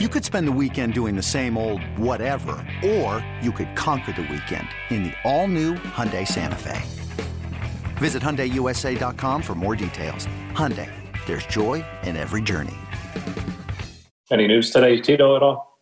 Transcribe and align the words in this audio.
You 0.00 0.08
could 0.08 0.24
spend 0.24 0.48
the 0.48 0.52
weekend 0.60 0.92
doing 0.92 1.14
the 1.14 1.22
same 1.22 1.56
old 1.56 1.80
whatever, 1.96 2.56
or 2.84 3.24
you 3.40 3.52
could 3.52 3.76
conquer 3.76 4.10
the 4.10 4.22
weekend 4.22 4.66
in 4.90 5.04
the 5.04 5.12
all-new 5.22 5.74
Hyundai 5.74 6.26
Santa 6.26 6.56
Fe. 6.56 6.82
Visit 7.98 8.20
HyundaiUSA.com 8.20 9.40
for 9.40 9.54
more 9.54 9.76
details. 9.76 10.26
Hyundai, 10.50 10.90
there's 11.26 11.46
joy 11.46 11.84
in 12.02 12.16
every 12.16 12.42
journey. 12.42 12.74
Any 14.32 14.48
news 14.48 14.72
today, 14.72 15.00
Tito, 15.00 15.36
at 15.36 15.44
all? 15.44 15.78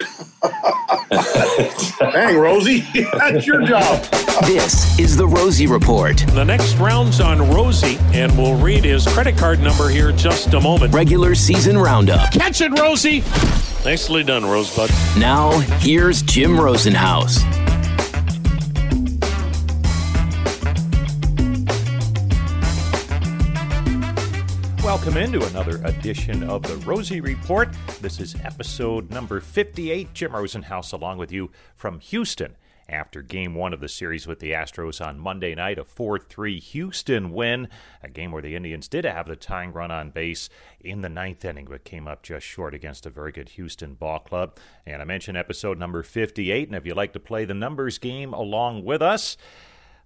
Dang, 2.13 2.37
Rosie, 2.37 2.81
that's 3.17 3.47
your 3.47 3.65
job. 3.65 4.03
This 4.45 4.99
is 4.99 5.17
the 5.17 5.27
Rosie 5.27 5.67
Report. 5.67 6.19
The 6.35 6.45
next 6.45 6.75
round's 6.75 7.19
on 7.19 7.51
Rosie, 7.51 7.97
and 8.13 8.31
we'll 8.37 8.61
read 8.61 8.85
his 8.85 9.07
credit 9.07 9.39
card 9.39 9.61
number 9.61 9.89
here 9.89 10.11
in 10.11 10.19
just 10.19 10.53
a 10.53 10.61
moment. 10.61 10.93
Regular 10.93 11.35
season 11.35 11.79
roundup. 11.79 12.31
Catch 12.31 12.61
it, 12.61 12.79
Rosie! 12.79 13.25
Nicely 13.85 14.23
done, 14.23 14.45
Rosebud. 14.45 14.91
Now, 15.19 15.59
here's 15.81 16.23
Jim 16.23 16.53
Rosenhaus. 16.53 17.43
Welcome 24.85 25.17
into 25.17 25.45
another 25.49 25.85
edition 25.85 26.45
of 26.45 26.63
the 26.63 26.77
Rosie 26.87 27.21
Report. 27.21 27.71
This 28.01 28.21
is 28.21 28.37
episode 28.45 29.11
number 29.11 29.41
58. 29.41 30.15
Jim 30.15 30.31
Rosenhaus 30.31 30.93
along 30.93 31.19
with 31.19 31.33
you 31.33 31.51
from 31.75 31.99
Houston 31.99 32.55
after 32.93 33.23
game 33.23 33.55
one 33.55 33.73
of 33.73 33.81
the 33.81 33.89
series 33.89 34.27
with 34.27 34.39
the 34.39 34.53
Astros 34.53 35.05
on 35.05 35.19
Monday 35.19 35.55
night, 35.55 35.79
a 35.79 35.85
4 35.85 36.19
3 36.19 36.61
Houston 36.61 37.33
win, 37.33 37.69
a 38.03 38.09
game 38.09 38.31
where 38.31 38.43
the 38.43 38.55
Indians 38.55 38.87
did 38.87 39.05
have 39.05 39.27
the 39.27 39.35
tying 39.35 39.73
run 39.73 39.91
on 39.91 40.11
base 40.11 40.49
in 40.81 41.01
the 41.01 41.09
ninth 41.09 41.45
inning, 41.45 41.67
but 41.69 41.85
came 41.85 42.07
up 42.07 42.23
just 42.23 42.47
short 42.47 42.75
against 42.75 43.07
a 43.07 43.11
very 43.11 43.33
good 43.33 43.49
Houston 43.51 43.95
ball 43.95 44.19
club. 44.19 44.59
And 44.87 45.01
I 45.01 45.05
mentioned 45.05 45.39
episode 45.39 45.79
number 45.79 46.03
58, 46.03 46.69
and 46.69 46.77
if 46.77 46.87
you'd 46.87 46.97
like 46.97 47.15
to 47.15 47.21
play 47.21 47.45
the 47.45 47.55
numbers 47.55 47.99
game 47.99 48.33
along 48.33 48.85
with 48.85 49.01
us, 49.01 49.37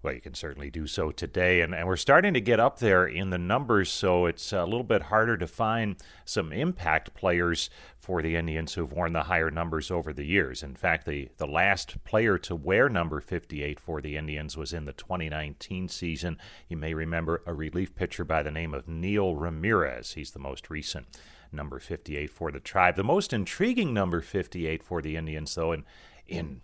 well, 0.02 0.14
you 0.14 0.20
can 0.20 0.34
certainly 0.34 0.70
do 0.70 0.86
so 0.86 1.10
today. 1.10 1.60
And, 1.60 1.74
and 1.74 1.86
we're 1.86 1.96
starting 1.96 2.34
to 2.34 2.40
get 2.40 2.60
up 2.60 2.78
there 2.78 3.06
in 3.06 3.30
the 3.30 3.38
numbers, 3.38 3.90
so 3.90 4.26
it's 4.26 4.52
a 4.52 4.64
little 4.64 4.84
bit 4.84 5.02
harder 5.02 5.36
to 5.36 5.46
find 5.46 5.96
some 6.24 6.52
impact 6.52 7.14
players 7.14 7.70
for 7.98 8.22
the 8.22 8.36
Indians 8.36 8.74
who've 8.74 8.92
worn 8.92 9.12
the 9.12 9.24
higher 9.24 9.50
numbers 9.50 9.90
over 9.90 10.12
the 10.12 10.24
years. 10.24 10.62
In 10.62 10.74
fact, 10.74 11.06
the, 11.06 11.30
the 11.38 11.46
last 11.46 12.04
player 12.04 12.38
to 12.38 12.54
wear 12.54 12.88
number 12.88 13.20
58 13.20 13.80
for 13.80 14.00
the 14.00 14.16
Indians 14.16 14.56
was 14.56 14.72
in 14.72 14.84
the 14.84 14.92
2019 14.92 15.88
season. 15.88 16.38
You 16.68 16.76
may 16.76 16.94
remember 16.94 17.42
a 17.46 17.54
relief 17.54 17.94
pitcher 17.94 18.24
by 18.24 18.42
the 18.42 18.50
name 18.50 18.74
of 18.74 18.86
Neil 18.86 19.34
Ramirez. 19.34 20.12
He's 20.12 20.30
the 20.30 20.38
most 20.38 20.70
recent 20.70 21.06
number 21.50 21.78
58 21.78 22.30
for 22.30 22.52
the 22.52 22.60
tribe. 22.60 22.96
The 22.96 23.04
most 23.04 23.32
intriguing 23.32 23.92
number 23.92 24.20
58 24.20 24.82
for 24.82 25.02
the 25.02 25.16
Indians, 25.16 25.54
though, 25.54 25.72
in 25.72 25.84
in 26.28 26.60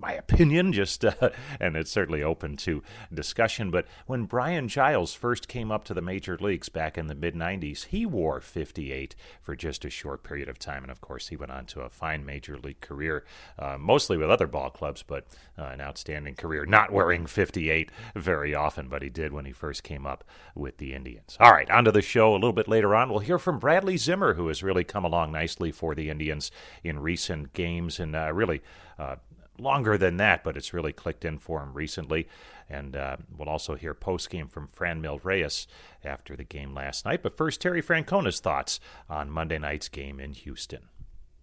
my 0.00 0.12
opinion, 0.12 0.72
just 0.72 1.04
uh, 1.04 1.12
and 1.60 1.76
it's 1.76 1.90
certainly 1.90 2.22
open 2.22 2.56
to 2.58 2.82
discussion. 3.12 3.70
But 3.70 3.86
when 4.06 4.24
Brian 4.24 4.68
Giles 4.68 5.14
first 5.14 5.48
came 5.48 5.70
up 5.70 5.84
to 5.84 5.94
the 5.94 6.02
major 6.02 6.36
leagues 6.38 6.68
back 6.68 6.96
in 6.96 7.06
the 7.06 7.14
mid 7.14 7.34
'90s, 7.34 7.86
he 7.86 8.06
wore 8.06 8.40
58 8.40 9.14
for 9.42 9.56
just 9.56 9.84
a 9.84 9.90
short 9.90 10.22
period 10.22 10.48
of 10.48 10.58
time, 10.58 10.82
and 10.82 10.90
of 10.90 11.00
course, 11.00 11.28
he 11.28 11.36
went 11.36 11.52
on 11.52 11.66
to 11.66 11.80
a 11.80 11.90
fine 11.90 12.24
major 12.24 12.58
league 12.58 12.80
career, 12.80 13.24
uh, 13.58 13.76
mostly 13.78 14.16
with 14.16 14.30
other 14.30 14.46
ball 14.46 14.70
clubs, 14.70 15.02
but 15.02 15.26
uh, 15.58 15.64
an 15.64 15.80
outstanding 15.80 16.34
career. 16.34 16.64
Not 16.64 16.92
wearing 16.92 17.26
58 17.26 17.90
very 18.14 18.54
often, 18.54 18.88
but 18.88 19.02
he 19.02 19.08
did 19.08 19.32
when 19.32 19.44
he 19.44 19.52
first 19.52 19.82
came 19.82 20.06
up 20.06 20.24
with 20.54 20.78
the 20.78 20.94
Indians. 20.94 21.36
All 21.40 21.52
right, 21.52 21.70
on 21.70 21.84
to 21.84 21.92
the 21.92 22.02
show. 22.02 22.32
A 22.32 22.34
little 22.34 22.52
bit 22.52 22.68
later 22.68 22.94
on, 22.94 23.10
we'll 23.10 23.18
hear 23.20 23.38
from 23.38 23.58
Bradley 23.58 23.96
Zimmer, 23.96 24.34
who 24.34 24.48
has 24.48 24.62
really 24.62 24.84
come 24.84 25.04
along 25.04 25.32
nicely 25.32 25.72
for 25.72 25.94
the 25.94 26.10
Indians 26.10 26.50
in 26.82 27.00
recent 27.00 27.52
games, 27.52 27.98
and 27.98 28.14
uh, 28.14 28.32
really 28.32 28.62
uh, 28.98 29.16
longer 29.58 29.98
than 29.98 30.16
that, 30.18 30.44
but 30.44 30.56
it's 30.56 30.72
really 30.72 30.92
clicked 30.92 31.24
in 31.24 31.38
for 31.38 31.62
him 31.62 31.72
recently. 31.74 32.28
And 32.68 32.96
uh, 32.96 33.16
we'll 33.36 33.48
also 33.48 33.74
hear 33.74 33.94
post 33.94 34.28
game 34.30 34.48
from 34.48 34.68
Franmil 34.68 35.20
Reyes 35.24 35.66
after 36.04 36.36
the 36.36 36.44
game 36.44 36.74
last 36.74 37.04
night. 37.04 37.22
But 37.22 37.36
first, 37.36 37.60
Terry 37.60 37.80
Francona's 37.80 38.40
thoughts 38.40 38.78
on 39.08 39.30
Monday 39.30 39.58
night's 39.58 39.88
game 39.88 40.20
in 40.20 40.32
Houston. 40.32 40.88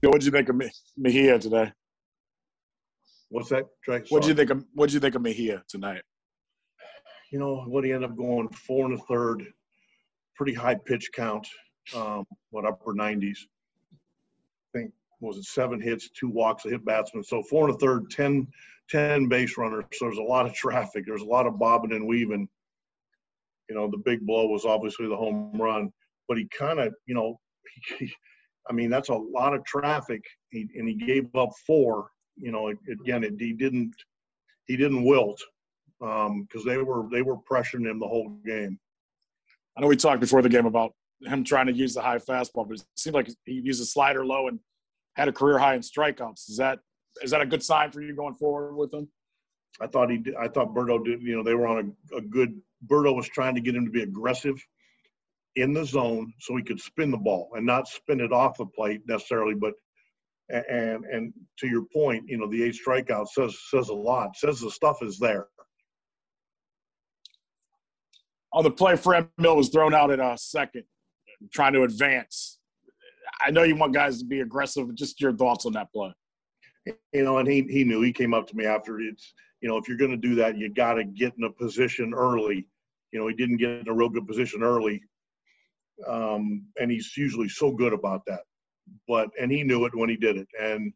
What 0.01 0.19
did 0.19 0.25
you 0.25 0.31
think 0.31 0.49
of 0.49 0.61
Mejia 0.97 1.39
today? 1.39 1.71
What's 3.29 3.49
that, 3.49 3.65
Trey? 3.83 4.03
What 4.09 4.21
did 4.21 4.29
you 4.29 4.35
think 4.35 4.51
of 4.51 4.63
What 4.73 4.87
did 4.87 4.93
you 4.93 4.99
think 4.99 5.15
of 5.15 5.21
Mejia 5.21 5.63
tonight? 5.67 6.03
You 7.31 7.39
know 7.39 7.63
what? 7.67 7.83
He 7.83 7.91
ended 7.91 8.11
up 8.11 8.15
going 8.15 8.47
four 8.49 8.85
and 8.85 8.93
a 8.93 9.01
third, 9.03 9.43
pretty 10.35 10.53
high 10.53 10.75
pitch 10.75 11.09
count, 11.11 11.47
um, 11.95 12.23
what 12.51 12.65
upper 12.65 12.93
nineties. 12.93 13.47
Was 15.25 15.37
it 15.37 15.45
seven 15.45 15.81
hits, 15.81 16.09
two 16.11 16.29
walks, 16.29 16.65
a 16.65 16.69
hit 16.69 16.85
batsman. 16.85 17.23
So 17.23 17.41
four 17.43 17.67
and 17.67 17.75
a 17.75 17.79
third, 17.79 18.09
10, 18.11 18.47
10 18.89 19.27
base 19.27 19.57
runners. 19.57 19.85
So 19.93 20.05
there's 20.05 20.17
a 20.17 20.23
lot 20.23 20.45
of 20.45 20.53
traffic. 20.53 21.05
There's 21.05 21.21
a 21.21 21.25
lot 21.25 21.47
of 21.47 21.59
bobbing 21.59 21.93
and 21.93 22.07
weaving. 22.07 22.47
You 23.69 23.75
know, 23.75 23.89
the 23.89 23.97
big 23.97 24.25
blow 24.25 24.47
was 24.47 24.65
obviously 24.65 25.07
the 25.07 25.15
home 25.15 25.51
run, 25.55 25.91
but 26.27 26.37
he 26.37 26.47
kind 26.57 26.79
of, 26.79 26.93
you 27.07 27.15
know, 27.15 27.39
he, 27.99 28.13
I 28.69 28.73
mean, 28.73 28.89
that's 28.89 29.09
a 29.09 29.15
lot 29.15 29.53
of 29.53 29.63
traffic, 29.65 30.21
he, 30.49 30.67
and 30.75 30.87
he 30.87 30.95
gave 30.95 31.35
up 31.35 31.49
four. 31.65 32.09
You 32.37 32.51
know, 32.51 32.67
again, 32.67 33.23
it, 33.23 33.33
he 33.39 33.53
didn't, 33.53 33.93
he 34.65 34.75
didn't 34.75 35.03
wilt 35.03 35.41
because 35.99 36.27
um, 36.27 36.65
they 36.65 36.77
were 36.77 37.07
they 37.11 37.21
were 37.21 37.37
pressuring 37.37 37.89
him 37.89 37.99
the 37.99 38.07
whole 38.07 38.29
game. 38.45 38.77
I 39.77 39.81
know 39.81 39.87
we 39.87 39.95
talked 39.95 40.19
before 40.19 40.41
the 40.41 40.49
game 40.49 40.65
about 40.65 40.93
him 41.23 41.43
trying 41.43 41.67
to 41.67 41.73
use 41.73 41.93
the 41.93 42.01
high 42.01 42.17
fastball, 42.17 42.67
but 42.67 42.79
it 42.79 42.85
seemed 42.95 43.15
like 43.15 43.29
he 43.45 43.53
used 43.53 43.81
a 43.81 43.85
slider 43.85 44.25
low 44.25 44.47
and 44.47 44.59
had 45.15 45.27
a 45.27 45.33
career 45.33 45.57
high 45.57 45.75
in 45.75 45.81
strikeouts. 45.81 46.49
Is 46.49 46.57
that 46.57 46.79
is 47.21 47.31
that 47.31 47.41
a 47.41 47.45
good 47.45 47.63
sign 47.63 47.91
for 47.91 48.01
you 48.01 48.15
going 48.15 48.35
forward 48.35 48.75
with 48.75 48.93
him? 48.93 49.07
I 49.81 49.87
thought 49.87 50.09
he 50.09 50.17
did. 50.17 50.35
I 50.35 50.47
thought 50.47 50.73
Berto 50.73 51.03
did. 51.03 51.21
You 51.21 51.37
know, 51.37 51.43
they 51.43 51.53
were 51.53 51.67
on 51.67 51.93
a, 52.11 52.17
a 52.17 52.21
good. 52.21 52.59
Berto 52.87 53.15
was 53.15 53.27
trying 53.27 53.55
to 53.55 53.61
get 53.61 53.75
him 53.75 53.85
to 53.85 53.91
be 53.91 54.03
aggressive 54.03 54.61
in 55.55 55.73
the 55.73 55.85
zone 55.85 56.33
so 56.39 56.55
he 56.55 56.63
could 56.63 56.79
spin 56.79 57.11
the 57.11 57.17
ball 57.17 57.49
and 57.55 57.65
not 57.65 57.87
spin 57.87 58.19
it 58.19 58.33
off 58.33 58.57
the 58.57 58.65
plate 58.65 59.01
necessarily, 59.07 59.55
but 59.55 59.73
and 60.49 61.05
and 61.05 61.33
to 61.59 61.67
your 61.67 61.85
point, 61.93 62.23
you 62.27 62.37
know, 62.37 62.47
the 62.49 62.63
eight 62.63 62.75
strikeout 62.75 63.27
says 63.29 63.57
says 63.69 63.89
a 63.89 63.93
lot. 63.93 64.35
Says 64.35 64.59
the 64.59 64.69
stuff 64.69 65.01
is 65.01 65.17
there. 65.17 65.47
On 68.53 68.63
the 68.63 68.71
play, 68.71 68.95
Fred 68.95 69.27
Mill 69.37 69.57
was 69.57 69.69
thrown 69.69 69.93
out 69.93 70.11
at 70.11 70.19
a 70.19 70.37
second, 70.37 70.83
trying 71.51 71.73
to 71.73 71.83
advance. 71.83 72.54
I 73.41 73.51
know 73.51 73.63
you 73.63 73.75
want 73.75 73.94
guys 73.94 74.19
to 74.19 74.25
be 74.25 74.41
aggressive. 74.41 74.94
Just 74.96 75.22
your 75.22 75.35
thoughts 75.35 75.66
on 75.66 75.73
that 75.73 75.91
play. 75.91 76.13
You 77.13 77.23
know, 77.23 77.40
and 77.40 77.47
he 77.47 77.63
he 77.69 77.84
knew. 77.84 78.01
He 78.01 78.13
came 78.13 78.34
up 78.34 78.47
to 78.47 78.56
me 78.56 78.66
after 78.66 79.00
it's. 79.00 79.34
You 79.62 79.69
know, 79.69 79.78
if 79.78 79.88
you're 79.88 79.97
going 79.97 80.12
to 80.12 80.18
do 80.18 80.35
that, 80.35 80.57
you 80.57 80.72
got 80.72 80.96
to 80.96 81.03
get 81.03 81.34
in 81.38 81.44
a 81.44 81.50
position 81.50 82.13
early. 82.13 82.68
You 83.12 83.19
know, 83.19 83.28
he 83.28 83.34
didn't 83.34 83.57
get 83.57 83.72
in 83.72 83.88
a 83.88 83.94
real 83.94 84.09
good 84.09 84.28
position 84.28 84.62
early, 84.62 85.01
um, 86.06 86.66
and 86.79 86.91
he's 86.91 87.16
usually 87.18 87.50
so 87.50 87.72
good 87.72 87.94
about 87.94 88.22
that. 88.28 88.41
But 89.07 89.29
and 89.40 89.52
he 89.52 89.63
knew 89.63 89.85
it 89.85 89.96
when 89.96 90.09
he 90.09 90.17
did 90.17 90.38
it. 90.38 90.47
And 90.62 90.94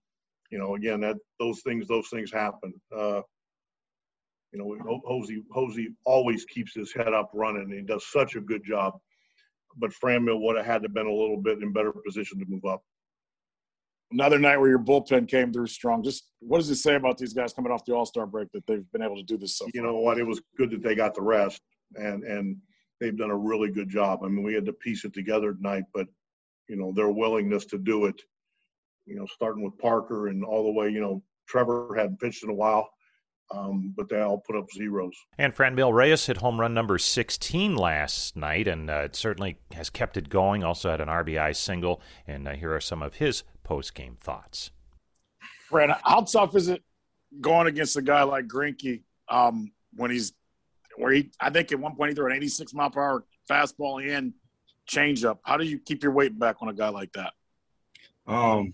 you 0.51 0.59
know, 0.59 0.75
again, 0.75 1.01
that 1.01 1.17
those 1.39 1.61
things 1.61 1.87
those 1.87 2.09
things 2.09 2.31
happen. 2.31 2.73
Uh, 2.95 3.21
you 4.51 4.59
know, 4.59 5.01
Hosey 5.05 5.43
Hosey 5.51 5.89
always 6.05 6.45
keeps 6.45 6.75
his 6.75 6.93
head 6.93 7.13
up 7.13 7.31
running. 7.33 7.71
He 7.71 7.81
does 7.81 8.05
such 8.11 8.35
a 8.35 8.41
good 8.41 8.63
job 8.63 8.99
but 9.77 9.91
Franmil 9.91 10.41
would 10.41 10.57
have 10.57 10.65
had 10.65 10.81
to 10.81 10.87
have 10.87 10.93
been 10.93 11.07
a 11.07 11.13
little 11.13 11.37
bit 11.37 11.61
in 11.61 11.71
better 11.71 11.91
position 11.91 12.39
to 12.39 12.45
move 12.47 12.65
up. 12.65 12.83
Another 14.11 14.39
night 14.39 14.57
where 14.57 14.69
your 14.69 14.79
bullpen 14.79 15.27
came 15.27 15.53
through 15.53 15.67
strong. 15.67 16.01
Just 16.03 16.31
what 16.39 16.57
does 16.57 16.69
it 16.69 16.77
say 16.77 16.95
about 16.95 17.17
these 17.17 17.33
guys 17.33 17.53
coming 17.53 17.71
off 17.71 17.85
the 17.85 17.93
All 17.93 18.07
Star 18.07 18.25
break 18.25 18.51
that 18.53 18.65
they've 18.65 18.91
been 18.91 19.03
able 19.03 19.17
to 19.17 19.23
do 19.23 19.37
this 19.37 19.57
so? 19.57 19.67
You 19.73 19.83
know 19.83 19.95
what? 19.97 20.17
It 20.17 20.25
was 20.25 20.41
good 20.57 20.71
that 20.71 20.81
they 20.81 20.95
got 20.95 21.13
the 21.13 21.21
rest, 21.21 21.61
and 21.95 22.23
and 22.23 22.57
they've 22.99 23.17
done 23.17 23.29
a 23.29 23.37
really 23.37 23.69
good 23.69 23.89
job. 23.89 24.21
I 24.23 24.27
mean, 24.27 24.43
we 24.43 24.55
had 24.55 24.65
to 24.65 24.73
piece 24.73 25.05
it 25.05 25.13
together 25.13 25.53
tonight, 25.53 25.83
but 25.93 26.07
you 26.67 26.75
know 26.75 26.91
their 26.91 27.09
willingness 27.09 27.65
to 27.65 27.77
do 27.77 28.05
it. 28.05 28.19
You 29.05 29.15
know, 29.15 29.27
starting 29.27 29.63
with 29.63 29.77
Parker 29.77 30.29
and 30.29 30.43
all 30.43 30.63
the 30.63 30.71
way. 30.71 30.89
You 30.89 31.01
know, 31.01 31.23
Trevor 31.47 31.93
hadn't 31.95 32.19
pitched 32.19 32.43
in 32.43 32.49
a 32.49 32.53
while 32.53 32.89
um, 33.51 33.93
but 33.95 34.09
they 34.09 34.21
all 34.21 34.37
put 34.37 34.55
up 34.55 34.71
zeros. 34.71 35.15
And 35.37 35.55
Franmil 35.55 35.93
Reyes 35.93 36.25
hit 36.25 36.37
home 36.37 36.59
run 36.59 36.73
number 36.73 36.97
16 36.97 37.75
last 37.75 38.35
night, 38.35 38.67
and 38.67 38.89
uh, 38.89 39.01
it 39.05 39.15
certainly 39.15 39.57
has 39.73 39.89
kept 39.89 40.17
it 40.17 40.29
going. 40.29 40.63
Also 40.63 40.89
had 40.91 41.01
an 41.01 41.07
RBI 41.07 41.55
single, 41.55 42.01
and 42.27 42.47
uh, 42.47 42.51
here 42.51 42.73
are 42.73 42.81
some 42.81 43.01
of 43.01 43.15
his 43.15 43.43
post-game 43.63 44.17
thoughts. 44.19 44.71
Fran, 45.69 45.93
how 46.03 46.21
tough 46.21 46.55
is 46.55 46.67
it 46.67 46.83
going 47.41 47.67
against 47.67 47.95
a 47.95 48.01
guy 48.01 48.23
like 48.23 48.47
Greinke 48.47 49.01
um, 49.29 49.71
when 49.95 50.11
he's 50.11 50.33
where 50.97 51.11
he? 51.11 51.31
I 51.39 51.49
think 51.49 51.71
at 51.71 51.79
one 51.79 51.95
point 51.95 52.09
he 52.09 52.15
threw 52.15 52.27
an 52.27 52.33
86 52.33 52.73
mile 52.73 52.89
per 52.89 53.01
hour 53.01 53.25
fastball 53.49 54.03
and 54.03 54.33
changeup. 54.87 55.39
How 55.43 55.57
do 55.57 55.65
you 55.65 55.79
keep 55.79 56.03
your 56.03 56.11
weight 56.11 56.37
back 56.37 56.57
on 56.61 56.69
a 56.69 56.73
guy 56.73 56.89
like 56.89 57.11
that? 57.13 57.33
Um, 58.27 58.73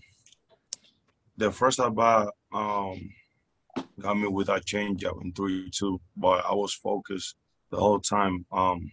the 1.36 1.50
first 1.50 1.80
at 1.80 1.94
bat, 1.94 2.28
um, 2.52 3.10
me 3.96 4.28
with 4.28 4.48
that 4.48 4.64
changeup 4.64 5.22
in 5.22 5.32
three 5.32 5.70
two. 5.70 6.00
But 6.16 6.44
I 6.44 6.54
was 6.54 6.74
focused 6.74 7.36
the 7.70 7.78
whole 7.78 8.00
time. 8.00 8.44
Um, 8.52 8.90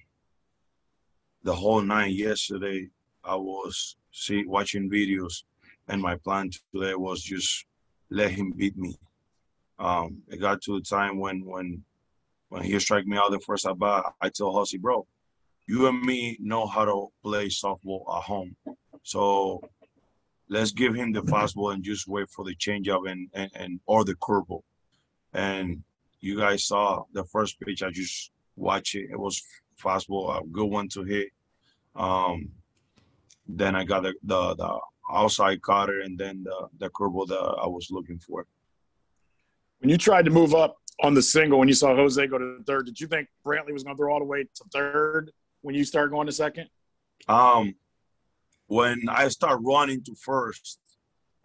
the 1.44 1.54
whole 1.54 1.82
night 1.82 2.14
yesterday, 2.14 2.90
I 3.24 3.36
was 3.36 3.98
see 4.12 4.46
watching 4.46 4.90
videos 4.90 5.44
and 5.88 6.02
my 6.02 6.16
plan 6.16 6.50
today 6.74 6.96
was 6.96 7.22
just 7.22 7.66
let 8.10 8.32
him 8.32 8.52
beat 8.56 8.78
me. 8.78 8.96
Um, 9.80 10.22
it 10.30 10.40
got 10.40 10.62
to 10.64 10.76
a 10.78 10.82
time 10.82 11.20
when 11.20 11.44
when 11.46 11.84
when 12.50 12.64
he 12.64 12.80
struck 12.80 13.06
me 13.06 13.18
out 13.18 13.32
the 13.32 13.40
first 13.40 13.66
at 13.66 13.80
bat, 13.80 14.06
I 14.22 14.30
told 14.30 14.56
Hussey, 14.56 14.78
bro, 14.78 15.08
you 15.68 15.88
and 15.88 16.02
me 16.02 16.38
know 16.40 16.68
how 16.68 16.86
to 16.86 17.08
play 17.24 17.48
softball 17.48 18.02
at 18.16 18.24
home. 18.24 18.56
So 19.02 19.62
let's 20.50 20.72
give 20.72 20.94
him 20.94 21.12
the 21.12 21.22
fastball 21.22 21.74
and 21.74 21.84
just 21.84 22.08
wait 22.08 22.30
for 22.30 22.46
the 22.46 22.56
changeup 22.56 23.10
and, 23.10 23.28
and, 23.34 23.50
and 23.56 23.80
or 23.88 24.06
the 24.06 24.14
curveball. 24.16 24.62
And 25.34 25.84
you 26.20 26.38
guys 26.38 26.66
saw 26.66 27.04
the 27.14 27.24
first 27.26 27.60
pitch. 27.60 27.84
I 27.84 27.90
just 27.90 28.32
watched 28.56 28.96
it. 28.96 29.10
It 29.12 29.20
was 29.20 29.42
fastball, 29.82 30.40
a 30.40 30.46
good 30.48 30.66
one 30.66 30.88
to 30.90 31.04
hit. 31.04 31.30
Um, 31.96 32.50
then 33.48 33.76
I 33.76 33.84
got 33.84 34.04
the, 34.04 34.14
the, 34.24 34.56
the 34.56 34.80
outside 35.12 35.62
cutter 35.62 36.02
and 36.02 36.18
then 36.18 36.44
the, 36.44 36.68
the 36.80 36.90
curveball 36.90 37.28
that 37.28 37.58
I 37.62 37.68
was 37.68 37.90
looking 37.92 38.20
for. 38.20 38.46
When 39.80 39.90
you 39.90 39.98
tried 39.98 40.26
to 40.26 40.32
move 40.32 40.56
up 40.56 40.78
on 41.02 41.14
the 41.14 41.22
single, 41.22 41.60
when 41.60 41.68
you 41.68 41.74
saw 41.74 41.96
Jose 41.96 42.26
go 42.28 42.38
to 42.38 42.64
third, 42.66 42.86
did 42.86 43.00
you 43.00 43.08
think 43.08 43.28
Brantley 43.46 43.74
was 43.74 43.84
going 43.84 43.96
to 43.96 44.02
throw 44.02 44.14
all 44.14 44.20
the 44.20 44.26
way 44.26 44.44
to 44.44 44.64
third 44.72 45.32
when 45.62 45.76
you 45.76 45.84
start 45.84 46.12
going 46.12 46.28
to 46.28 46.34
second? 46.34 46.70
Um, 47.28 47.76
when 48.68 49.04
I 49.10 49.28
start 49.28 49.60
running 49.62 50.04
to 50.04 50.16
first, 50.16 50.80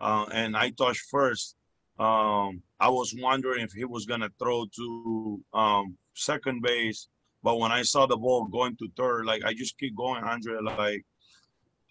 uh, 0.00 0.26
and 0.32 0.56
I 0.56 0.70
touch 0.70 0.98
first, 1.10 1.56
um, 1.98 2.62
I 2.80 2.88
was 2.88 3.14
wondering 3.18 3.62
if 3.64 3.72
he 3.72 3.84
was 3.84 4.06
gonna 4.06 4.30
throw 4.38 4.66
to 4.76 5.40
um, 5.52 5.96
second 6.14 6.62
base. 6.62 7.08
But 7.42 7.58
when 7.58 7.72
I 7.72 7.82
saw 7.82 8.06
the 8.06 8.16
ball 8.16 8.46
going 8.46 8.76
to 8.76 8.88
third, 8.96 9.26
like 9.26 9.44
I 9.44 9.54
just 9.54 9.78
keep 9.78 9.96
going, 9.96 10.24
Andre. 10.24 10.58
Like 10.60 11.04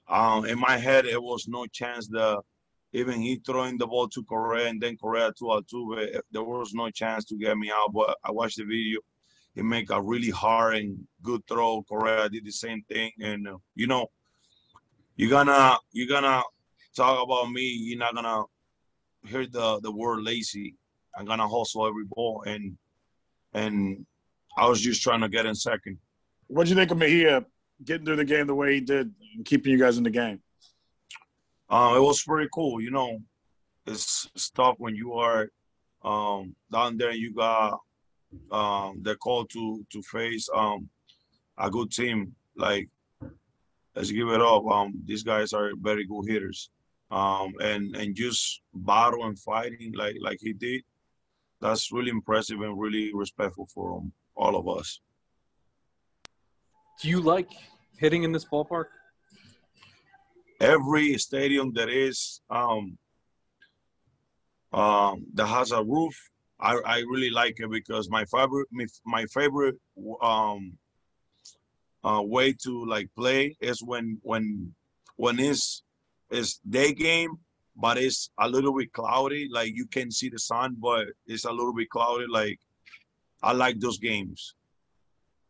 um, 0.07 0.45
in 0.45 0.59
my 0.59 0.77
head, 0.77 1.05
it 1.05 1.21
was 1.21 1.47
no 1.47 1.65
chance 1.67 2.07
that 2.09 2.41
even 2.93 3.19
he 3.19 3.41
throwing 3.45 3.77
the 3.77 3.87
ball 3.87 4.07
to 4.09 4.23
Correa 4.23 4.67
and 4.67 4.81
then 4.81 4.97
Correa 4.97 5.31
to 5.39 5.45
Altuve, 5.45 6.19
there 6.31 6.43
was 6.43 6.73
no 6.73 6.89
chance 6.89 7.25
to 7.25 7.35
get 7.35 7.57
me 7.57 7.69
out. 7.69 7.93
But 7.93 8.17
I 8.23 8.31
watched 8.31 8.57
the 8.57 8.63
video. 8.63 8.99
He 9.55 9.61
make 9.61 9.89
a 9.89 10.01
really 10.01 10.29
hard 10.29 10.75
and 10.77 11.05
good 11.21 11.45
throw. 11.47 11.83
Correa 11.83 12.29
did 12.29 12.45
the 12.45 12.51
same 12.51 12.83
thing, 12.83 13.11
and 13.19 13.47
uh, 13.47 13.57
you 13.75 13.87
know, 13.87 14.07
you're 15.15 15.29
gonna 15.29 15.77
you're 15.91 16.07
gonna 16.07 16.43
talk 16.95 17.23
about 17.23 17.51
me. 17.51 17.63
You're 17.63 17.99
not 17.99 18.15
gonna 18.15 18.43
hear 19.25 19.45
the 19.45 19.79
the 19.81 19.91
word 19.91 20.21
lazy. 20.21 20.75
I'm 21.17 21.25
gonna 21.25 21.47
hustle 21.47 21.87
every 21.87 22.05
ball, 22.05 22.43
and 22.45 22.77
and 23.53 24.05
I 24.57 24.67
was 24.67 24.81
just 24.81 25.01
trying 25.01 25.21
to 25.21 25.29
get 25.29 25.45
in 25.45 25.55
second. 25.55 25.97
What 26.47 26.65
do 26.65 26.69
you 26.69 26.75
think 26.75 26.91
of 26.91 26.97
Mejia 26.97 27.45
getting 27.83 28.05
through 28.05 28.15
the 28.17 28.25
game 28.25 28.47
the 28.47 28.55
way 28.55 28.75
he 28.75 28.81
did 28.81 29.13
and 29.35 29.45
keeping 29.45 29.71
you 29.71 29.77
guys 29.77 29.97
in 29.97 30.03
the 30.03 30.09
game? 30.09 30.41
Uh, 31.69 31.93
it 31.97 32.01
was 32.01 32.23
pretty 32.23 32.49
cool. 32.53 32.81
You 32.81 32.91
know, 32.91 33.19
it's, 33.85 34.29
it's 34.33 34.49
tough 34.49 34.75
when 34.77 34.95
you 34.95 35.13
are 35.13 35.49
um, 36.03 36.55
down 36.71 36.97
there 36.97 37.09
and 37.09 37.19
you 37.19 37.33
got 37.33 37.79
um, 38.51 39.01
the 39.01 39.15
call 39.15 39.45
to 39.45 39.85
to 39.91 40.01
face 40.01 40.47
um, 40.53 40.89
a 41.57 41.69
good 41.69 41.91
team. 41.91 42.33
Like, 42.55 42.89
let's 43.95 44.11
give 44.11 44.29
it 44.29 44.41
up. 44.41 44.65
Um, 44.65 44.93
these 45.05 45.23
guys 45.23 45.53
are 45.53 45.71
very 45.79 46.05
good 46.05 46.25
hitters, 46.27 46.69
um, 47.11 47.53
and 47.61 47.95
and 47.95 48.15
just 48.15 48.61
battle 48.73 49.25
and 49.25 49.39
fighting 49.39 49.93
like 49.95 50.15
like 50.21 50.39
he 50.41 50.53
did. 50.53 50.83
That's 51.61 51.91
really 51.91 52.11
impressive 52.11 52.61
and 52.61 52.79
really 52.79 53.11
respectful 53.13 53.67
for 53.73 53.97
um, 53.97 54.11
all 54.35 54.55
of 54.55 54.67
us. 54.67 54.99
Do 57.01 57.09
you 57.09 57.19
like 57.19 57.51
hitting 57.97 58.23
in 58.23 58.31
this 58.31 58.45
ballpark? 58.45 58.85
Every 60.59 61.17
stadium 61.17 61.73
that 61.73 61.89
is 61.89 62.41
um, 62.49 62.97
um, 64.73 65.25
that 65.33 65.47
has 65.47 65.71
a 65.71 65.83
roof 65.83 66.15
I, 66.59 66.79
I 66.85 66.97
really 66.99 67.29
like 67.29 67.59
it 67.59 67.69
because 67.69 68.09
my 68.09 68.25
favorite 68.25 68.67
my 69.05 69.25
favorite 69.25 69.75
um 70.21 70.77
uh, 72.03 72.21
way 72.23 72.53
to 72.63 72.85
like 72.85 73.09
play 73.15 73.55
is 73.61 73.83
when 73.83 74.19
when 74.23 74.73
when 75.17 75.39
it's 75.39 75.83
it's 76.29 76.59
day 76.69 76.93
game 76.93 77.37
but 77.75 77.97
it's 77.97 78.29
a 78.39 78.49
little 78.49 78.75
bit 78.75 78.91
cloudy 78.91 79.47
like 79.51 79.75
you 79.75 79.85
can 79.85 80.11
see 80.11 80.29
the 80.29 80.39
sun 80.39 80.75
but 80.79 81.07
it's 81.25 81.45
a 81.45 81.51
little 81.51 81.73
bit 81.73 81.89
cloudy 81.89 82.25
like 82.29 82.59
I 83.43 83.53
like 83.53 83.79
those 83.79 83.99
games 83.99 84.55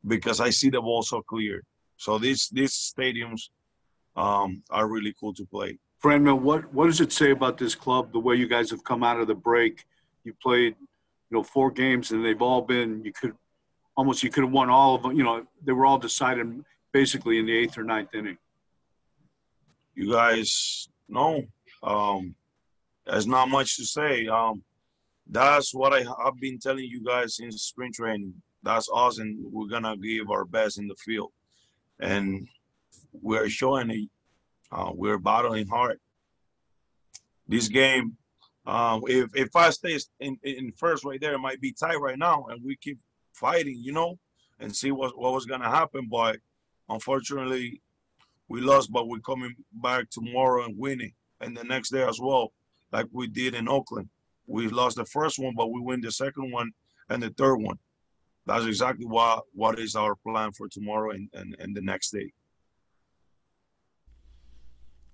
because 0.05 0.39
I 0.41 0.49
see 0.49 0.69
the 0.69 0.81
ball 0.81 1.03
so 1.03 1.21
clear 1.21 1.63
so 1.97 2.17
these 2.17 2.49
these 2.49 2.73
stadiums 2.73 3.49
um, 4.15 4.63
are 4.69 4.87
really 4.87 5.13
cool 5.19 5.33
to 5.33 5.45
play. 5.45 5.77
Franmil, 6.03 6.39
what 6.39 6.71
what 6.73 6.85
does 6.85 7.01
it 7.01 7.11
say 7.11 7.31
about 7.31 7.57
this 7.57 7.75
club 7.75 8.11
the 8.11 8.19
way 8.19 8.35
you 8.35 8.47
guys 8.47 8.69
have 8.69 8.83
come 8.83 9.03
out 9.03 9.19
of 9.19 9.27
the 9.27 9.35
break? 9.35 9.85
You 10.23 10.33
played 10.41 10.75
you 11.29 11.37
know, 11.37 11.43
four 11.43 11.71
games, 11.71 12.11
and 12.11 12.23
they've 12.23 12.41
all 12.41 12.61
been 12.61 13.03
you 13.03 13.11
could 13.13 13.33
almost 13.95 14.23
you 14.23 14.29
could 14.29 14.43
have 14.43 14.53
won 14.53 14.69
all 14.69 14.95
of 14.95 15.03
them. 15.03 15.13
You 15.13 15.23
know, 15.23 15.45
they 15.63 15.71
were 15.71 15.85
all 15.85 15.97
decided 15.97 16.63
basically 16.91 17.39
in 17.39 17.45
the 17.45 17.55
eighth 17.55 17.77
or 17.77 17.83
ninth 17.83 18.13
inning. 18.13 18.37
You 19.97 20.11
guys 20.11 20.87
know, 21.09 21.41
um, 21.81 22.35
there's 23.07 23.25
not 23.25 23.49
much 23.49 23.77
to 23.77 23.83
say. 23.83 24.27
Um, 24.27 24.61
that's 25.27 25.73
what 25.73 25.91
I, 25.91 26.01
have 26.23 26.39
been 26.39 26.59
telling 26.59 26.85
you 26.85 27.03
guys 27.03 27.37
since 27.37 27.63
spring 27.63 27.91
training. 27.91 28.35
That's 28.61 28.87
us, 28.93 29.17
and 29.17 29.43
we're 29.51 29.67
gonna 29.67 29.97
give 29.97 30.29
our 30.29 30.45
best 30.45 30.77
in 30.77 30.87
the 30.87 30.93
field, 31.03 31.31
and 31.99 32.47
we're 33.11 33.49
showing 33.49 33.89
it. 33.89 34.09
Uh, 34.71 34.91
we're 34.93 35.17
battling 35.17 35.65
hard. 35.65 35.99
This 37.47 37.67
game 37.67 38.17
um, 38.67 39.01
if 39.07 39.35
if 39.35 39.55
I 39.55 39.71
stay 39.71 39.97
in, 40.19 40.37
in 40.43 40.71
first 40.73 41.05
right 41.05 41.19
there, 41.19 41.33
it 41.33 41.39
might 41.39 41.59
be 41.59 41.71
tight 41.71 41.99
right 41.99 42.19
now, 42.19 42.45
and 42.51 42.63
we 42.63 42.75
keep 42.75 42.99
fighting, 43.33 43.79
you 43.81 43.93
know, 43.93 44.19
and 44.59 44.75
see 44.75 44.91
what 44.91 45.17
what 45.17 45.33
was 45.33 45.47
gonna 45.47 45.71
happen. 45.71 46.07
But 46.07 46.37
unfortunately, 46.87 47.81
we 48.49 48.61
lost. 48.61 48.91
But 48.91 49.07
we're 49.07 49.19
coming 49.19 49.53
back 49.73 50.09
tomorrow 50.09 50.65
and 50.65 50.77
winning, 50.77 51.13
and 51.41 51.55
the 51.55 51.63
next 51.63 51.91
day 51.91 52.03
as 52.03 52.19
well, 52.21 52.51
like 52.91 53.07
we 53.11 53.27
did 53.27 53.53
in 53.53 53.67
Oakland. 53.67 54.09
We 54.47 54.67
lost 54.69 54.95
the 54.95 55.05
first 55.05 55.39
one, 55.39 55.55
but 55.55 55.71
we 55.71 55.81
win 55.81 56.01
the 56.01 56.11
second 56.11 56.51
one 56.51 56.71
and 57.09 57.21
the 57.21 57.29
third 57.31 57.57
one. 57.57 57.77
That's 58.45 58.65
exactly 58.65 59.05
what 59.05 59.43
what 59.53 59.77
is 59.77 59.95
our 59.95 60.15
plan 60.15 60.51
for 60.53 60.69
tomorrow 60.69 61.11
and, 61.11 61.29
and, 61.33 61.55
and 61.59 61.75
the 61.75 61.81
next 61.81 62.11
day. 62.11 62.31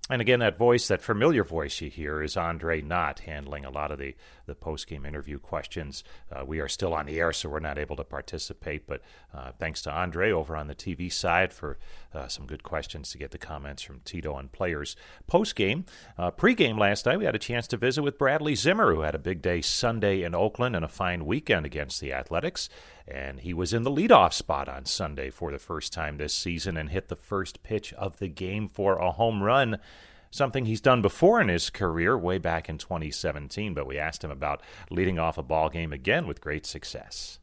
And 0.10 0.22
again, 0.22 0.40
that 0.40 0.58
voice, 0.58 0.90
that 0.90 1.02
familiar 1.02 1.46
voice 1.46 1.80
you 1.80 1.90
hear, 1.90 2.22
is 2.22 2.36
Andre 2.36 2.82
Knott 2.82 3.20
handling 3.20 3.64
a 3.64 3.70
lot 3.70 3.90
of 3.90 4.00
the, 4.00 4.16
the 4.45 4.54
post 4.54 4.86
game 4.88 5.06
interview 5.06 5.40
questions. 5.40 6.04
Uh, 6.30 6.44
we 6.45 6.60
are 6.60 6.68
still 6.68 6.94
on 6.94 7.06
the 7.06 7.22
air, 7.22 7.31
so 7.31 7.48
we're 7.48 7.62
not 7.62 7.78
able 7.78 7.95
to 7.95 8.04
participate. 8.04 8.86
But 8.86 9.02
uh, 9.33 9.54
thanks 9.57 9.81
to 9.83 9.92
Andre 9.94 10.31
over 10.31 10.57
on 10.57 10.68
the 10.68 10.76
TV 10.76 11.10
side 11.10 11.54
for 11.54 11.78
uh, 12.14 12.28
some 12.28 12.45
good 12.45 12.64
questions 12.64 13.12
to 13.12 13.18
get 13.18 13.31
the 13.31 13.38
comments 13.38 13.81
from 13.81 14.02
Tito 14.04 14.36
and 14.36 14.52
players. 14.52 14.98
Post 15.26 15.56
game, 15.56 15.86
uh, 16.18 16.31
pre 16.31 16.54
game 16.54 16.78
last 16.78 17.06
night, 17.06 17.18
we 17.18 17.26
had 17.26 17.36
a 17.36 17.40
chance 17.40 17.66
to 17.68 17.78
visit 17.78 18.04
with 18.04 18.18
Bradley 18.18 18.56
Zimmer, 18.56 18.94
who 18.94 19.02
had 19.02 19.16
a 19.16 19.19
big 19.19 19.42
day 19.42 19.62
Sunday 19.62 20.24
in 20.24 20.36
Oakland 20.36 20.76
and 20.76 20.83
a 20.83 20.90
fine 20.90 21.26
weekend 21.26 21.66
against 21.66 22.02
the 22.02 22.12
Athletics. 22.12 22.68
And 23.07 23.42
he 23.42 23.54
was 23.54 23.74
in 23.74 23.83
the 23.83 23.92
leadoff 23.92 24.33
spot 24.33 24.69
on 24.69 24.86
Sunday 24.86 25.30
for 25.30 25.52
the 25.52 25.60
first 25.60 25.92
time 25.92 26.18
this 26.18 26.33
season 26.33 26.78
and 26.78 26.90
hit 26.90 27.10
the 27.10 27.16
first 27.16 27.62
pitch 27.64 27.94
of 27.94 28.18
the 28.18 28.30
game 28.30 28.68
for 28.68 28.95
a 28.95 29.12
home 29.12 29.44
run 29.44 29.80
something 30.33 30.66
he's 30.66 30.81
done 30.81 31.02
before 31.02 31.40
in 31.40 31.48
his 31.48 31.69
career 31.69 32.18
way 32.18 32.40
back 32.40 32.68
in 32.68 32.78
2017, 32.78 33.74
but 33.74 33.86
we 33.86 34.00
asked 34.00 34.24
him 34.24 34.31
about 34.31 34.62
leading 34.90 35.19
off 35.19 35.38
a 35.38 35.44
ball 35.44 35.69
game 35.69 35.94
again 35.94 36.26
with 36.26 36.42
great 36.42 36.66
success. 36.66 37.40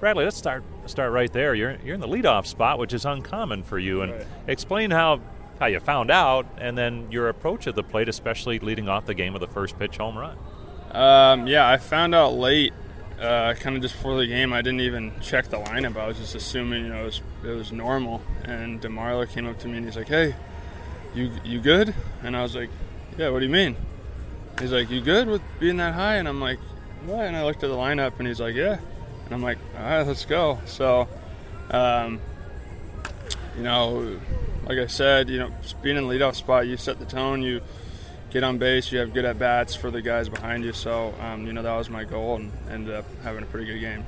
Bradley, 0.00 0.24
let's 0.24 0.36
start 0.36 0.64
start 0.86 1.12
right 1.12 1.32
there. 1.32 1.54
You're 1.54 1.76
you're 1.84 1.94
in 1.94 2.00
the 2.00 2.08
leadoff 2.08 2.46
spot, 2.46 2.78
which 2.78 2.92
is 2.92 3.04
uncommon 3.04 3.62
for 3.62 3.78
you, 3.78 4.02
and 4.02 4.12
right. 4.12 4.26
explain 4.48 4.90
how 4.90 5.20
how 5.60 5.66
you 5.66 5.78
found 5.78 6.10
out, 6.10 6.46
and 6.58 6.76
then 6.76 7.06
your 7.12 7.28
approach 7.28 7.66
of 7.66 7.76
the 7.76 7.84
plate, 7.84 8.08
especially 8.08 8.58
leading 8.58 8.88
off 8.88 9.06
the 9.06 9.14
game 9.14 9.32
with 9.32 9.40
the 9.40 9.48
first 9.48 9.78
pitch 9.78 9.98
home 9.98 10.18
run. 10.18 10.36
Um, 10.90 11.46
yeah, 11.46 11.68
I 11.68 11.76
found 11.76 12.14
out 12.14 12.34
late 12.34 12.72
uh, 13.20 13.54
kind 13.54 13.76
of 13.76 13.82
just 13.82 13.94
before 13.94 14.16
the 14.16 14.26
game, 14.26 14.52
I 14.52 14.62
didn't 14.62 14.80
even 14.80 15.12
check 15.20 15.48
the 15.48 15.58
lineup. 15.58 15.96
I 15.96 16.06
was 16.06 16.18
just 16.18 16.34
assuming, 16.34 16.84
you 16.84 16.90
know, 16.90 17.02
it 17.02 17.04
was, 17.04 17.20
it 17.44 17.50
was 17.50 17.72
normal. 17.72 18.22
And 18.44 18.80
DeMarlo 18.80 19.28
came 19.28 19.46
up 19.46 19.58
to 19.60 19.68
me 19.68 19.78
and 19.78 19.86
he's 19.86 19.96
like, 19.96 20.08
"Hey, 20.08 20.34
you 21.14 21.30
you 21.44 21.60
good?" 21.60 21.94
And 22.22 22.36
I 22.36 22.42
was 22.42 22.54
like, 22.54 22.70
"Yeah, 23.16 23.30
what 23.30 23.40
do 23.40 23.46
you 23.46 23.52
mean?" 23.52 23.76
He's 24.60 24.72
like, 24.72 24.90
"You 24.90 25.00
good 25.00 25.28
with 25.28 25.42
being 25.58 25.78
that 25.78 25.94
high?" 25.94 26.16
And 26.16 26.28
I'm 26.28 26.40
like, 26.40 26.58
"What?" 27.06 27.20
And 27.20 27.36
I 27.36 27.44
looked 27.44 27.64
at 27.64 27.68
the 27.70 27.76
lineup 27.76 28.18
and 28.18 28.28
he's 28.28 28.40
like, 28.40 28.54
"Yeah." 28.54 28.78
And 29.24 29.34
I'm 29.34 29.42
like, 29.42 29.58
"All 29.76 29.82
right, 29.82 30.06
let's 30.06 30.24
go." 30.24 30.58
So, 30.66 31.08
um, 31.70 32.20
you 33.56 33.62
know, 33.62 34.20
like 34.66 34.78
I 34.78 34.86
said, 34.86 35.30
you 35.30 35.38
know, 35.38 35.50
being 35.82 35.96
in 35.96 36.06
the 36.06 36.14
leadoff 36.14 36.34
spot, 36.34 36.66
you 36.66 36.76
set 36.76 36.98
the 36.98 37.06
tone. 37.06 37.42
You 37.42 37.62
get 38.30 38.44
on 38.44 38.58
base, 38.58 38.92
you 38.92 38.98
have 38.98 39.12
good 39.12 39.24
at 39.24 39.38
bats 39.38 39.74
for 39.74 39.90
the 39.90 40.02
guys 40.02 40.28
behind 40.28 40.64
you. 40.64 40.72
So, 40.72 41.14
um, 41.20 41.46
you 41.46 41.52
know, 41.52 41.62
that 41.62 41.76
was 41.76 41.88
my 41.90 42.04
goal 42.04 42.36
and 42.36 42.52
ended 42.70 42.94
up 42.94 43.04
having 43.22 43.42
a 43.42 43.46
pretty 43.46 43.66
good 43.66 43.80
game. 43.80 44.04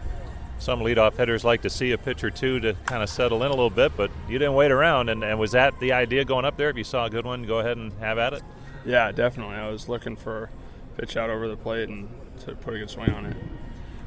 Some 0.59 0.81
leadoff 0.81 1.17
hitters 1.17 1.45
like 1.45 1.63
to 1.63 1.71
see 1.71 1.93
a 1.93 1.99
pitch 1.99 2.25
or 2.25 2.31
two 2.31 2.59
to 2.61 2.75
kind 2.85 3.03
of 3.03 3.09
settle 3.09 3.43
in 3.45 3.49
a 3.49 3.55
little 3.55 3.71
bit, 3.71 3.97
but 3.97 4.11
you 4.29 4.39
didn't 4.39 4.55
wait 4.55 4.73
around. 4.73 5.09
And, 5.09 5.23
and 5.23 5.39
was 5.39 5.53
that 5.53 5.79
the 5.79 5.93
idea 5.93 6.25
going 6.25 6.45
up 6.45 6.57
there? 6.57 6.69
If 6.69 6.77
you 6.77 6.85
saw 6.85 7.07
a 7.07 7.11
good 7.11 7.25
one, 7.25 7.45
go 7.45 7.61
ahead 7.61 7.77
and 7.77 7.93
have 8.01 8.19
at 8.19 8.33
it? 8.33 8.43
Yeah, 8.85 9.13
definitely. 9.13 9.55
I 9.55 9.71
was 9.71 9.89
looking 9.89 10.17
for 10.17 10.51
a 10.97 11.01
pitch 11.01 11.17
out 11.17 11.31
over 11.31 11.47
the 11.47 11.57
plate 11.57 11.89
and 11.89 12.09
to 12.41 12.55
put 12.57 12.75
a 12.75 12.79
good 12.79 12.91
swing 12.91 13.11
on 13.11 13.27
it. 13.27 13.37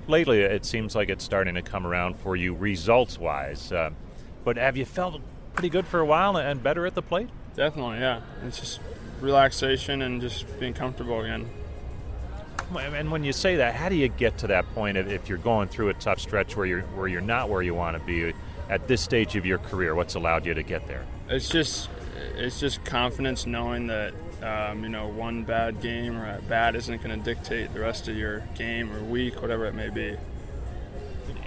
Lately, 0.08 0.42
it 0.42 0.66
seems 0.66 0.94
like 0.94 1.10
it's 1.10 1.24
starting 1.24 1.56
to 1.56 1.62
come 1.62 1.88
around 1.88 2.18
for 2.18 2.36
you 2.36 2.54
results 2.54 3.18
wise. 3.18 3.72
Uh, 3.72 3.92
but 4.44 4.58
have 4.58 4.76
you 4.76 4.84
felt 4.84 5.22
pretty 5.54 5.70
good 5.70 5.88
for 5.88 6.00
a 6.00 6.06
while 6.06 6.36
and 6.38 6.62
better 6.62 6.86
at 6.86 6.96
the 6.96 7.02
plate? 7.02 7.30
Definitely, 7.56 8.00
yeah. 8.00 8.22
It's 8.46 8.60
just 8.60 8.80
relaxation 9.22 10.02
and 10.02 10.22
just 10.22 10.60
being 10.60 10.74
comfortable 10.74 11.22
again. 11.22 11.48
And 12.78 13.12
when 13.12 13.24
you 13.24 13.34
say 13.34 13.58
that, 13.58 13.76
how 13.76 13.90
do 13.90 13.96
you 13.96 14.08
get 14.08 14.38
to 14.40 14.48
that 14.48 14.66
point 14.74 14.98
if 14.98 15.28
you're 15.28 15.38
going 15.38 15.68
through 15.68 15.90
a 15.90 15.94
tough 15.94 16.20
stretch 16.20 16.56
where 16.56 16.66
you're 16.66 16.82
where 16.82 17.08
you're 17.08 17.20
not 17.20 17.50
where 17.50 17.62
you 17.62 17.74
want 17.74 17.98
to 17.98 18.04
be 18.04 18.34
at 18.70 18.88
this 18.88 19.02
stage 19.02 19.36
of 19.36 19.46
your 19.46 19.58
career? 19.58 19.94
What's 19.94 20.16
allowed 20.16 20.46
you 20.46 20.54
to 20.54 20.64
get 20.64 20.88
there? 20.88 21.06
It's 21.28 21.50
just 21.50 21.90
it's 22.38 22.60
just 22.60 22.84
confidence 22.86 23.46
knowing 23.46 23.88
that 23.88 24.14
um, 24.42 24.84
you 24.84 24.90
know 24.90 25.08
one 25.08 25.44
bad 25.44 25.82
game 25.82 26.18
or 26.18 26.38
a 26.38 26.42
bad 26.44 26.76
isn't 26.76 27.04
going 27.04 27.18
to 27.18 27.24
dictate 27.24 27.74
the 27.74 27.82
rest 27.82 28.08
of 28.08 28.16
your 28.16 28.40
game 28.56 28.92
or 28.92 29.04
week, 29.04 29.42
whatever 29.42 29.66
it 29.66 29.76
may 29.76 29.90
be. 29.90 30.16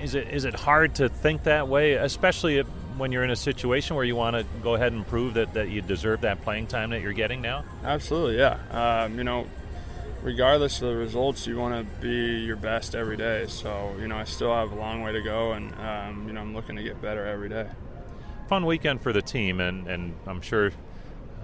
Is 0.02 0.14
it 0.14 0.28
is 0.28 0.44
it 0.44 0.54
hard 0.54 0.94
to 0.96 1.08
think 1.08 1.44
that 1.44 1.68
way, 1.68 1.94
especially 1.94 2.62
when 2.96 3.12
you're 3.12 3.24
in 3.24 3.30
a 3.30 3.36
situation 3.36 3.96
where 3.96 4.04
you 4.04 4.16
want 4.16 4.36
to 4.36 4.44
go 4.62 4.74
ahead 4.74 4.92
and 4.92 5.06
prove 5.06 5.34
that, 5.34 5.54
that 5.54 5.68
you 5.68 5.82
deserve 5.82 6.22
that 6.22 6.42
playing 6.42 6.66
time 6.66 6.90
that 6.90 7.00
you're 7.00 7.12
getting 7.12 7.40
now? 7.40 7.64
Absolutely, 7.82 8.38
yeah. 8.38 8.58
Um, 8.70 9.18
you 9.18 9.24
know, 9.24 9.46
regardless 10.22 10.80
of 10.80 10.88
the 10.88 10.96
results, 10.96 11.46
you 11.46 11.56
want 11.56 11.86
to 11.86 12.00
be 12.00 12.44
your 12.44 12.56
best 12.56 12.94
every 12.94 13.16
day. 13.16 13.46
So, 13.46 13.94
you 14.00 14.08
know, 14.08 14.16
I 14.16 14.24
still 14.24 14.54
have 14.54 14.72
a 14.72 14.76
long 14.76 15.02
way 15.02 15.12
to 15.12 15.22
go, 15.22 15.52
and, 15.52 15.74
um, 15.74 16.26
you 16.26 16.32
know, 16.32 16.40
I'm 16.40 16.54
looking 16.54 16.76
to 16.76 16.82
get 16.82 17.00
better 17.02 17.26
every 17.26 17.48
day. 17.48 17.66
Fun 18.48 18.66
weekend 18.66 19.00
for 19.00 19.12
the 19.12 19.22
team, 19.22 19.60
and, 19.60 19.86
and 19.86 20.14
I'm 20.26 20.40
sure 20.40 20.70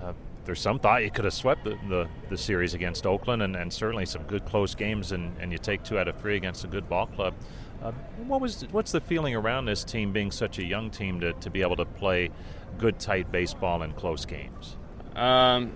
uh, 0.02 0.12
there's 0.44 0.60
some 0.60 0.78
thought 0.78 1.04
you 1.04 1.10
could 1.10 1.24
have 1.24 1.34
swept 1.34 1.64
the, 1.64 1.78
the, 1.88 2.08
the 2.28 2.36
series 2.36 2.74
against 2.74 3.06
Oakland, 3.06 3.42
and, 3.42 3.54
and, 3.56 3.72
certainly 3.72 4.06
some 4.06 4.22
good 4.24 4.44
close 4.44 4.74
games, 4.74 5.12
and, 5.12 5.36
and 5.38 5.52
you 5.52 5.58
take 5.58 5.82
two 5.82 5.98
out 5.98 6.08
of 6.08 6.18
three 6.20 6.36
against 6.36 6.64
a 6.64 6.66
good 6.66 6.88
ball 6.88 7.06
club. 7.06 7.34
Uh, 7.82 7.92
what 8.26 8.40
was 8.40 8.66
what's 8.72 8.92
the 8.92 9.00
feeling 9.00 9.34
around 9.34 9.64
this 9.64 9.84
team 9.84 10.12
being 10.12 10.30
such 10.30 10.58
a 10.58 10.64
young 10.64 10.90
team 10.90 11.20
to, 11.20 11.32
to 11.34 11.48
be 11.48 11.62
able 11.62 11.76
to 11.76 11.86
play 11.86 12.30
good 12.78 12.98
tight 12.98 13.32
baseball 13.32 13.82
in 13.82 13.92
close 13.92 14.26
games? 14.26 14.76
Um, 15.14 15.72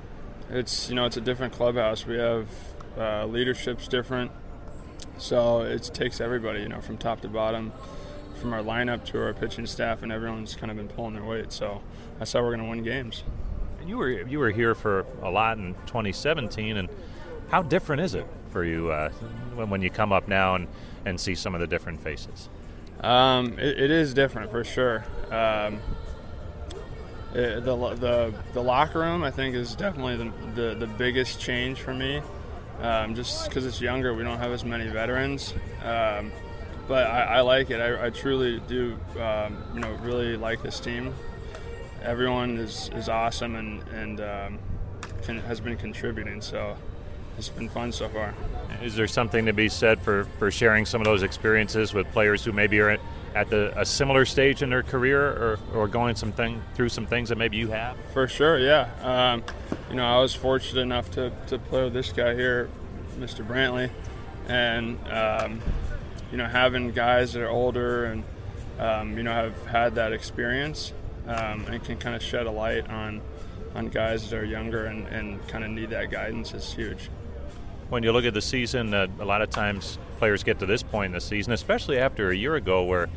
it's 0.50 0.88
you 0.88 0.94
know 0.94 1.06
it's 1.06 1.16
a 1.16 1.22
different 1.22 1.54
clubhouse. 1.54 2.06
We 2.06 2.16
have 2.16 2.48
uh, 2.98 3.26
leadership's 3.26 3.88
different, 3.88 4.30
so 5.18 5.62
it 5.62 5.90
takes 5.94 6.20
everybody, 6.20 6.60
you 6.60 6.68
know, 6.68 6.80
from 6.80 6.98
top 6.98 7.20
to 7.22 7.28
bottom, 7.28 7.72
from 8.38 8.52
our 8.52 8.62
lineup 8.62 9.04
to 9.06 9.22
our 9.22 9.32
pitching 9.32 9.66
staff, 9.66 10.02
and 10.02 10.12
everyone's 10.12 10.54
kind 10.56 10.70
of 10.70 10.76
been 10.76 10.88
pulling 10.88 11.14
their 11.14 11.24
weight. 11.24 11.52
So 11.52 11.80
that's 12.18 12.32
how 12.32 12.42
we're 12.42 12.54
going 12.54 12.64
to 12.64 12.70
win 12.70 12.82
games. 12.82 13.24
You 13.86 13.98
were 13.98 14.10
you 14.10 14.38
were 14.38 14.50
here 14.50 14.74
for 14.74 15.06
a 15.22 15.30
lot 15.30 15.58
in 15.58 15.74
2017, 15.86 16.76
and 16.76 16.88
how 17.48 17.62
different 17.62 18.02
is 18.02 18.14
it 18.14 18.26
for 18.50 18.64
you 18.64 18.90
uh, 18.90 19.10
when, 19.54 19.70
when 19.70 19.82
you 19.82 19.90
come 19.90 20.12
up 20.12 20.28
now 20.28 20.54
and, 20.54 20.68
and 21.04 21.20
see 21.20 21.34
some 21.34 21.54
of 21.54 21.60
the 21.60 21.66
different 21.66 22.00
faces? 22.00 22.48
Um, 23.00 23.58
it, 23.58 23.78
it 23.78 23.90
is 23.90 24.14
different 24.14 24.50
for 24.50 24.64
sure. 24.64 25.04
Um, 25.30 25.80
it, 27.34 27.64
the, 27.64 27.76
the 27.96 28.34
the 28.52 28.62
locker 28.62 29.00
room, 29.00 29.24
I 29.24 29.30
think, 29.30 29.54
is 29.54 29.74
definitely 29.74 30.16
the, 30.16 30.32
the, 30.54 30.74
the 30.74 30.86
biggest 30.86 31.40
change 31.40 31.80
for 31.80 31.92
me. 31.92 32.22
Um, 32.80 33.14
just 33.14 33.48
because 33.48 33.66
it's 33.66 33.80
younger, 33.80 34.14
we 34.14 34.24
don't 34.24 34.38
have 34.38 34.52
as 34.52 34.64
many 34.64 34.88
veterans. 34.88 35.54
Um, 35.84 36.32
but 36.88 37.06
I, 37.06 37.22
I, 37.22 37.40
like 37.40 37.70
it. 37.70 37.80
I, 37.80 38.06
I 38.06 38.10
truly 38.10 38.60
do. 38.66 38.98
Um, 39.18 39.56
you 39.74 39.80
know, 39.80 39.90
really 40.02 40.36
like 40.36 40.62
this 40.62 40.80
team. 40.80 41.14
Everyone 42.04 42.58
is, 42.58 42.90
is 42.94 43.08
awesome 43.08 43.56
and 43.56 43.82
and 43.88 44.20
um, 44.20 44.58
can, 45.22 45.38
has 45.40 45.60
been 45.60 45.76
contributing. 45.76 46.40
So 46.40 46.76
it's 47.38 47.48
been 47.48 47.68
fun 47.68 47.92
so 47.92 48.08
far. 48.08 48.34
Is 48.82 48.94
there 48.94 49.08
something 49.08 49.46
to 49.46 49.52
be 49.52 49.68
said 49.68 50.00
for, 50.00 50.24
for 50.38 50.50
sharing 50.50 50.86
some 50.86 51.00
of 51.00 51.04
those 51.04 51.22
experiences 51.22 51.94
with 51.94 52.06
players 52.12 52.44
who 52.44 52.52
maybe 52.52 52.78
are 52.80 52.98
at 53.34 53.50
the, 53.50 53.72
a 53.78 53.84
similar 53.84 54.24
stage 54.24 54.62
in 54.62 54.70
their 54.70 54.82
career 54.82 55.20
or, 55.20 55.58
or 55.74 55.88
going 55.88 56.14
some 56.14 56.30
thing, 56.30 56.62
through 56.74 56.88
some 56.88 57.06
things 57.06 57.30
that 57.30 57.38
maybe 57.38 57.56
you 57.56 57.68
have? 57.68 57.96
For 58.12 58.28
sure, 58.28 58.58
yeah. 58.58 58.88
Um, 59.02 59.42
you 59.90 59.96
know, 59.96 60.04
I 60.04 60.20
was 60.20 60.34
fortunate 60.34 60.80
enough 60.80 61.10
to, 61.12 61.32
to 61.48 61.58
play 61.58 61.84
with 61.84 61.92
this 61.92 62.12
guy 62.12 62.34
here, 62.34 62.68
Mr. 63.18 63.44
Brantley, 63.44 63.90
and, 64.46 64.98
um, 65.08 65.60
you 66.30 66.38
know, 66.38 66.46
having 66.46 66.92
guys 66.92 67.32
that 67.32 67.42
are 67.42 67.50
older 67.50 68.04
and, 68.04 68.22
um, 68.78 69.16
you 69.16 69.24
know, 69.24 69.32
have 69.32 69.66
had 69.66 69.96
that 69.96 70.12
experience 70.12 70.92
um, 71.26 71.66
and 71.66 71.82
can 71.84 71.96
kind 71.96 72.14
of 72.14 72.22
shed 72.22 72.46
a 72.46 72.50
light 72.50 72.88
on, 72.90 73.20
on 73.74 73.88
guys 73.88 74.30
that 74.30 74.38
are 74.38 74.44
younger 74.44 74.86
and, 74.86 75.06
and 75.08 75.46
kind 75.48 75.64
of 75.64 75.70
need 75.70 75.90
that 75.90 76.10
guidance 76.10 76.54
is 76.54 76.72
huge 76.72 77.10
when 77.88 78.02
you 78.02 78.12
look 78.12 78.24
at 78.24 78.34
the 78.34 78.42
season, 78.42 78.92
uh, 78.94 79.06
a 79.20 79.24
lot 79.24 79.42
of 79.42 79.50
times 79.50 79.98
players 80.18 80.42
get 80.42 80.58
to 80.60 80.66
this 80.66 80.82
point 80.82 81.06
in 81.06 81.12
the 81.12 81.20
season, 81.20 81.52
especially 81.52 81.98
after 81.98 82.30
a 82.30 82.36
year 82.36 82.54
ago, 82.54 82.84
where 82.84 83.08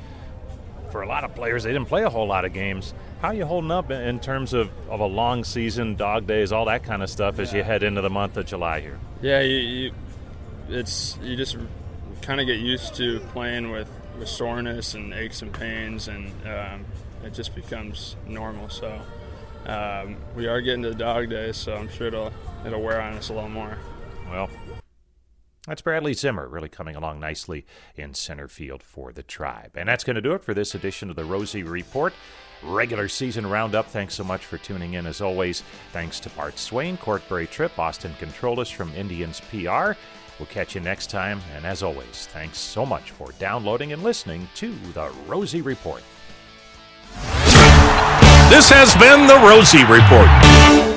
for 0.91 1.01
a 1.01 1.07
lot 1.07 1.23
of 1.23 1.35
players 1.35 1.63
they 1.63 1.71
didn't 1.71 1.87
play 1.87 2.03
a 2.03 2.09
whole 2.09 2.27
lot 2.27 2.45
of 2.45 2.53
games. 2.53 2.93
How 3.21 3.29
are 3.29 3.33
you 3.33 3.45
holding 3.45 3.71
up 3.71 3.89
in 3.91 4.19
terms 4.19 4.53
of, 4.53 4.69
of 4.89 4.99
a 4.99 5.05
long 5.05 5.43
season, 5.43 5.95
dog 5.95 6.27
days, 6.27 6.51
all 6.51 6.65
that 6.65 6.83
kind 6.83 7.01
of 7.01 7.09
stuff 7.09 7.39
as 7.39 7.51
you 7.53 7.63
head 7.63 7.83
into 7.83 8.01
the 8.01 8.09
month 8.09 8.37
of 8.37 8.45
July 8.45 8.81
here? 8.81 8.99
Yeah, 9.21 9.41
you, 9.41 9.57
you 9.57 9.91
it's 10.69 11.17
you 11.23 11.35
just 11.35 11.57
kind 12.21 12.39
of 12.39 12.45
get 12.45 12.59
used 12.59 12.95
to 12.95 13.19
playing 13.31 13.71
with, 13.71 13.89
with 14.19 14.27
soreness 14.27 14.93
and 14.93 15.13
aches 15.13 15.41
and 15.41 15.51
pains, 15.51 16.07
and 16.07 16.31
um, 16.45 16.85
it 17.23 17.33
just 17.33 17.55
becomes 17.55 18.15
normal. 18.27 18.69
So 18.69 19.01
um, 19.65 20.17
we 20.35 20.47
are 20.47 20.61
getting 20.61 20.83
to 20.83 20.89
the 20.89 20.95
dog 20.95 21.29
days, 21.29 21.57
so 21.57 21.75
I'm 21.75 21.89
sure 21.89 22.07
it'll 22.07 22.31
it'll 22.65 22.81
wear 22.81 23.01
on 23.01 23.13
us 23.13 23.29
a 23.29 23.33
little 23.33 23.49
more. 23.49 23.77
Well, 24.29 24.49
that's 25.67 25.81
Bradley 25.81 26.13
Zimmer 26.13 26.47
really 26.47 26.69
coming 26.69 26.95
along 26.95 27.19
nicely 27.19 27.65
in 27.95 28.13
center 28.13 28.47
field 28.47 28.81
for 28.81 29.11
the 29.11 29.21
tribe. 29.21 29.71
And 29.75 29.89
that's 29.89 30.05
going 30.05 30.15
to 30.15 30.21
do 30.21 30.31
it 30.31 30.41
for 30.41 30.53
this 30.53 30.73
edition 30.73 31.09
of 31.09 31.17
the 31.17 31.25
Rosie 31.25 31.63
Report. 31.63 32.13
Regular 32.63 33.09
season 33.09 33.45
roundup. 33.45 33.87
Thanks 33.87 34.15
so 34.15 34.23
much 34.23 34.45
for 34.45 34.57
tuning 34.57 34.93
in 34.93 35.05
as 35.05 35.19
always. 35.19 35.63
Thanks 35.91 36.21
to 36.21 36.29
Bart 36.29 36.57
Swain, 36.57 36.97
Court 36.97 37.21
Berry-Tripp, 37.27 37.77
Austin 37.77 38.13
Controllus 38.17 38.71
from 38.71 38.95
Indians 38.95 39.41
PR. 39.51 39.91
We'll 40.39 40.47
catch 40.49 40.73
you 40.73 40.81
next 40.81 41.09
time. 41.09 41.41
And 41.53 41.65
as 41.65 41.83
always, 41.83 42.27
thanks 42.31 42.59
so 42.59 42.85
much 42.85 43.11
for 43.11 43.33
downloading 43.33 43.91
and 43.91 44.03
listening 44.03 44.47
to 44.55 44.73
the 44.93 45.11
Rosie 45.27 45.61
Report. 45.61 46.01
This 48.49 48.69
has 48.69 48.95
been 48.95 49.27
the 49.27 49.35
Rosie 49.45 49.83
Report. 49.83 50.96